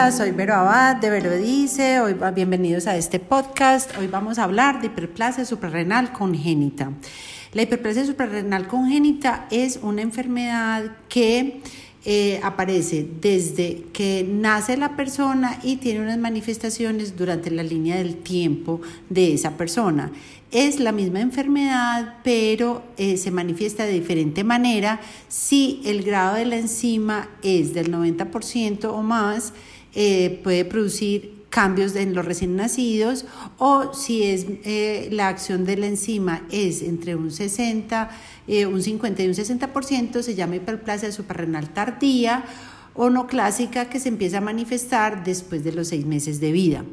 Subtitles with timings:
[0.00, 2.00] Hola, soy Vero Abad de Vero Dice.
[2.00, 3.94] Hoy, bienvenidos a este podcast.
[3.98, 6.90] Hoy vamos a hablar de hiperplasia suprarrenal congénita.
[7.52, 11.60] La hiperplasia suprarrenal congénita es una enfermedad que
[12.06, 18.16] eh, aparece desde que nace la persona y tiene unas manifestaciones durante la línea del
[18.16, 18.80] tiempo
[19.10, 20.10] de esa persona.
[20.50, 26.46] Es la misma enfermedad, pero eh, se manifiesta de diferente manera si el grado de
[26.46, 29.52] la enzima es del 90% o más,
[29.94, 33.26] eh, puede producir cambios en los recién nacidos
[33.58, 38.10] o si es eh, la acción de la enzima es entre un 60,
[38.46, 42.44] eh, un 50 y un 60%, se llama hiperplasia suprarrenal tardía
[42.94, 46.84] o no clásica que se empieza a manifestar después de los seis meses de vida.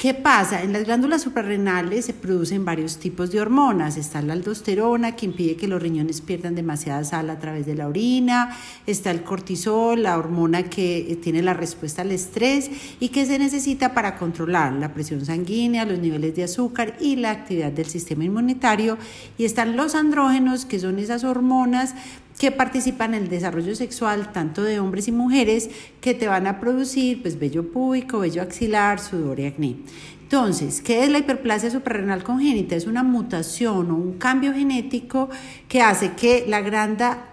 [0.00, 0.62] ¿Qué pasa?
[0.62, 3.98] En las glándulas suprarrenales se producen varios tipos de hormonas.
[3.98, 7.86] Está la aldosterona, que impide que los riñones pierdan demasiada sal a través de la
[7.86, 8.56] orina.
[8.86, 13.92] Está el cortisol, la hormona que tiene la respuesta al estrés y que se necesita
[13.92, 18.96] para controlar la presión sanguínea, los niveles de azúcar y la actividad del sistema inmunitario.
[19.36, 21.94] Y están los andrógenos, que son esas hormonas
[22.40, 25.68] que participan en el desarrollo sexual tanto de hombres y mujeres
[26.00, 29.76] que te van a producir pues vello púbico, vello axilar, sudor y acné.
[30.22, 32.76] Entonces, ¿qué es la hiperplasia suprarrenal congénita?
[32.76, 35.28] Es una mutación o un cambio genético
[35.68, 36.60] que hace que la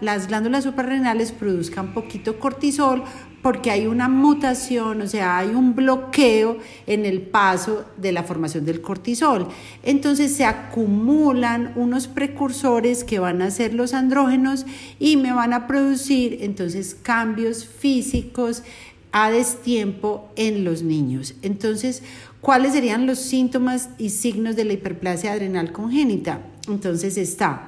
[0.02, 3.02] las glándulas suprarrenales produzcan poquito cortisol
[3.42, 8.64] porque hay una mutación, o sea, hay un bloqueo en el paso de la formación
[8.64, 9.48] del cortisol.
[9.82, 14.66] Entonces se acumulan unos precursores que van a ser los andrógenos
[14.98, 18.62] y me van a producir entonces cambios físicos
[19.12, 21.34] a destiempo en los niños.
[21.42, 22.02] Entonces,
[22.40, 26.40] ¿cuáles serían los síntomas y signos de la hiperplasia adrenal congénita?
[26.68, 27.64] Entonces está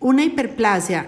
[0.00, 1.06] una hiperplasia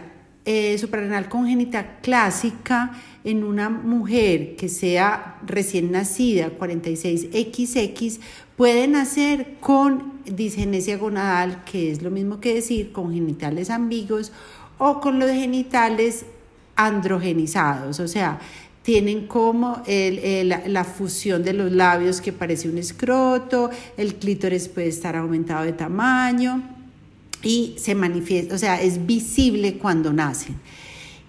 [0.48, 2.92] eh, suprarrenal congénita clásica
[3.24, 8.20] en una mujer que sea recién nacida, 46XX,
[8.56, 14.30] puede nacer con disgenesia gonadal, que es lo mismo que decir con genitales ambiguos
[14.78, 16.24] o con los genitales
[16.76, 18.38] androgenizados, o sea,
[18.82, 25.16] tienen como la fusión de los labios que parece un escroto, el clítoris puede estar
[25.16, 26.75] aumentado de tamaño
[27.46, 30.56] y se manifiesta, o sea, es visible cuando nacen.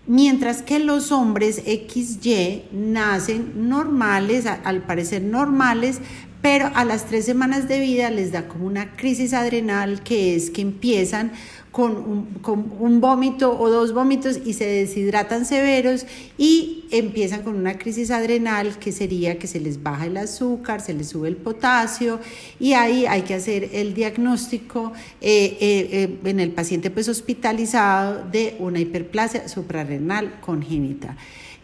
[0.07, 5.99] Mientras que los hombres XY nacen normales, al parecer normales,
[6.41, 10.49] pero a las tres semanas de vida les da como una crisis adrenal que es
[10.49, 11.33] que empiezan
[11.71, 12.27] con
[12.79, 16.05] un, vómito o dos vómitos y se deshidratan severos
[16.37, 20.93] y empiezan con una crisis adrenal que sería que se les baja el azúcar, se
[20.93, 22.19] les sube el potasio
[22.59, 28.23] y ahí hay que hacer el diagnóstico eh, eh, eh, en el paciente pues hospitalizado
[28.31, 31.15] de una hiperplasia suprarrenal congénita.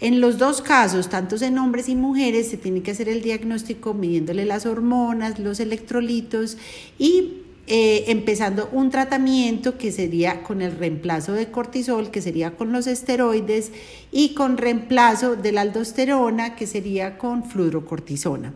[0.01, 3.93] En los dos casos, tanto en hombres y mujeres, se tiene que hacer el diagnóstico
[3.93, 6.57] midiéndole las hormonas, los electrolitos
[6.99, 12.73] y eh, empezando un tratamiento que sería con el reemplazo de cortisol, que sería con
[12.73, 13.71] los esteroides,
[14.11, 18.53] y con reemplazo de la aldosterona, que sería con fluorocortisona.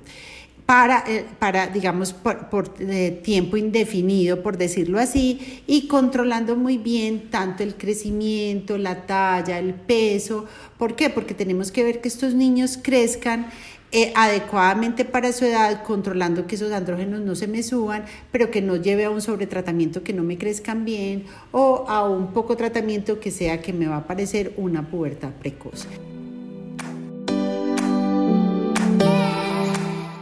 [0.66, 7.29] Para, eh, para, digamos, por, eh, tiempo indefinido, por decirlo así, y controlando muy bien
[7.29, 10.44] tanto el crecimiento, la talla, el peso.
[10.78, 11.09] ¿Por qué?
[11.09, 13.47] Porque tenemos que ver que estos niños crezcan
[13.93, 18.03] eh, adecuadamente para su edad, controlando que esos andrógenos no se me suban,
[18.33, 22.33] pero que no lleve a un sobretratamiento que no me crezcan bien o a un
[22.33, 25.87] poco tratamiento que sea que me va a parecer una pubertad precoz.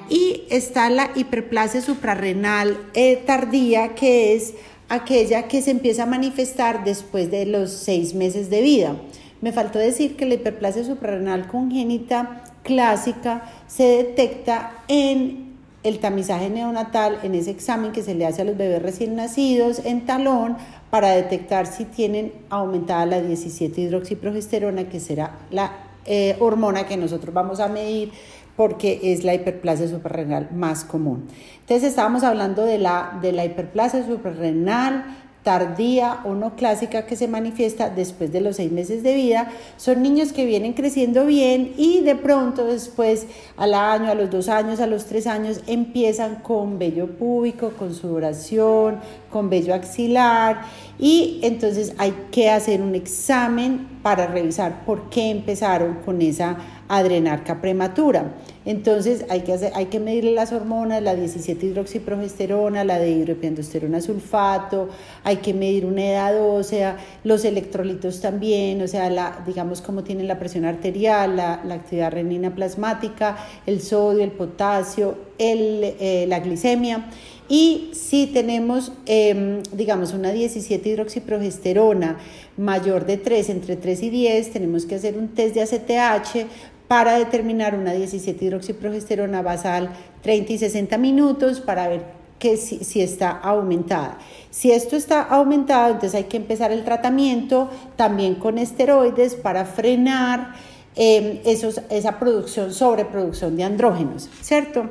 [0.10, 4.54] Y está la hiperplasia suprarrenal eh, tardía, que es
[4.90, 8.96] aquella que se empieza a manifestar después de los seis meses de vida.
[9.42, 15.46] Me faltó decir que la hiperplasia suprarrenal congénita clásica se detecta en
[15.84, 19.80] el tamizaje neonatal, en ese examen que se le hace a los bebés recién nacidos
[19.86, 20.58] en talón
[20.90, 25.74] para detectar si tienen aumentada la 17 hidroxiprogesterona, que será la
[26.06, 28.12] eh, hormona que nosotros vamos a medir
[28.56, 31.28] porque es la hiperplasia suprarrenal más común.
[31.60, 35.06] Entonces estábamos hablando de la, de la hiperplasia suprarrenal
[35.46, 40.02] tardía o no clásica que se manifiesta después de los seis meses de vida, son
[40.02, 44.80] niños que vienen creciendo bien y de pronto después al año, a los dos años,
[44.80, 49.00] a los tres años empiezan con vello púbico, con sudoración,
[49.30, 50.64] con vello axilar
[50.98, 56.58] y entonces hay que hacer un examen para revisar por qué empezaron con esa
[56.88, 58.34] adrenarca prematura.
[58.66, 64.90] Entonces hay que, hay que medir las hormonas, la 17-hidroxiprogesterona, la de hidropiandosterona sulfato,
[65.24, 70.40] hay que medir una edad ósea, los electrolitos también, o sea, digamos cómo tienen la
[70.40, 77.06] presión arterial, la, la actividad renina plasmática, el sodio, el potasio, el, eh, la glicemia.
[77.48, 82.18] Y si tenemos, em, digamos, una 17 hidroxiprogesterona
[82.58, 86.48] mayor de 3, entre 3 y 10, tenemos que hacer un test de ACTH
[86.88, 89.90] para determinar una 17 hidroxiprogesterona basal
[90.22, 92.04] 30 y 60 minutos para ver
[92.40, 94.18] que si, si, está aumentada.
[94.52, 100.54] Si esto está aumentado, entonces hay que empezar el tratamiento también con esteroides para frenar
[100.98, 104.90] eh, esos, esa producción, sobreproducción de andrógenos, ¿cierto?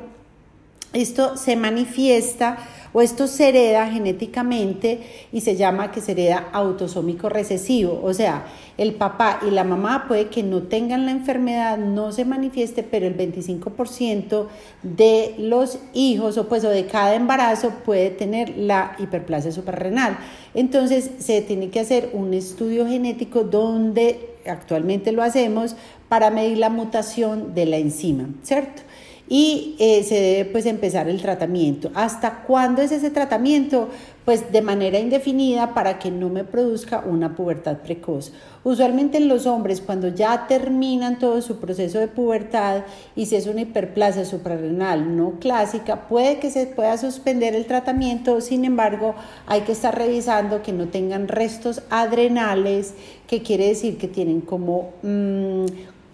[0.93, 2.57] Esto se manifiesta
[2.95, 5.01] o esto se hereda genéticamente
[5.33, 7.99] y se llama que se hereda autosómico recesivo.
[8.01, 8.45] O sea,
[8.77, 13.05] el papá y la mamá puede que no tengan la enfermedad, no se manifieste, pero
[13.05, 14.47] el 25%
[14.81, 20.17] de los hijos o pues o de cada embarazo puede tener la hiperplasia suprarrenal.
[20.53, 25.75] Entonces se tiene que hacer un estudio genético donde actualmente lo hacemos
[26.07, 28.83] para medir la mutación de la enzima, ¿cierto?
[29.27, 31.91] Y eh, se debe pues empezar el tratamiento.
[31.95, 33.89] ¿Hasta cuándo es ese tratamiento?
[34.23, 38.31] Pues de manera indefinida para que no me produzca una pubertad precoz.
[38.63, 42.83] Usualmente en los hombres cuando ya terminan todo su proceso de pubertad
[43.15, 48.41] y si es una hiperplasia suprarrenal no clásica, puede que se pueda suspender el tratamiento,
[48.41, 49.13] sin embargo
[49.45, 52.95] hay que estar revisando que no tengan restos adrenales,
[53.27, 55.65] que quiere decir que tienen como mm,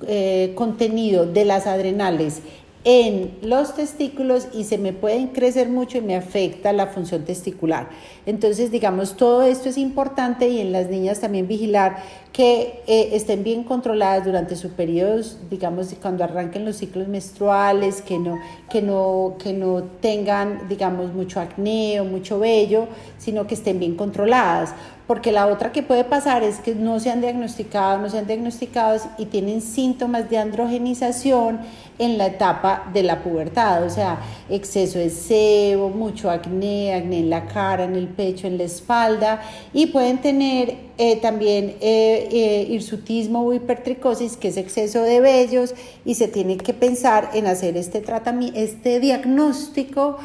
[0.07, 2.41] eh, contenido de las adrenales
[2.83, 7.89] en los testículos y se me pueden crecer mucho y me afecta la función testicular.
[8.25, 11.97] Entonces, digamos, todo esto es importante y en las niñas también vigilar
[12.33, 18.17] que eh, estén bien controladas durante su periodo, digamos, cuando arranquen los ciclos menstruales, que
[18.17, 18.39] no,
[18.69, 22.87] que no, que no tengan, digamos, mucho acné o mucho vello,
[23.17, 24.73] sino que estén bien controladas
[25.11, 28.27] porque la otra que puede pasar es que no se han diagnosticado, no se han
[28.27, 31.59] diagnosticados y tienen síntomas de androgenización
[31.99, 37.29] en la etapa de la pubertad, o sea, exceso de sebo, mucho acné, acné en
[37.29, 39.41] la cara, en el pecho, en la espalda
[39.73, 45.73] y pueden tener eh, también eh, eh, hirsutismo o hipertricosis, que es exceso de vellos
[46.05, 50.19] y se tiene que pensar en hacer este tratamiento, este diagnóstico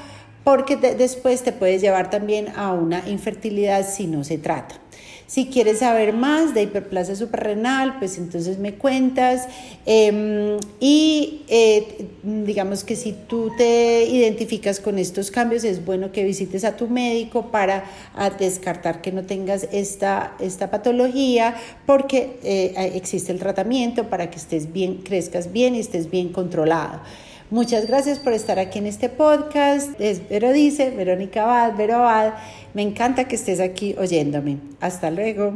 [0.47, 4.77] porque después te puedes llevar también a una infertilidad si no se trata.
[5.27, 9.49] Si quieres saber más de hiperplasia suprarrenal, pues entonces me cuentas.
[9.87, 16.23] Em, y eh, digamos que si tú te identificas con estos cambios, es bueno que
[16.23, 17.83] visites a tu médico para
[18.39, 21.57] descartar que no tengas esta, esta patología,
[21.87, 27.01] porque eh, existe el tratamiento para que estés bien, crezcas bien y estés bien controlado.
[27.51, 30.01] Muchas gracias por estar aquí en este podcast.
[30.01, 32.05] Es Vero Dice, Verónica Abad, Vero.
[32.75, 34.59] Me encanta que estés aquí oyéndome.
[34.81, 35.55] Hasta luego.